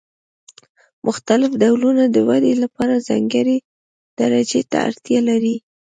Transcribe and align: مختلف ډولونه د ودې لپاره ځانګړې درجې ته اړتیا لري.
مختلف 1.07 1.51
ډولونه 1.61 2.03
د 2.09 2.17
ودې 2.27 2.53
لپاره 2.63 3.03
ځانګړې 3.07 3.57
درجې 4.19 4.61
ته 4.71 4.77
اړتیا 4.87 5.19
لري. 5.29 5.55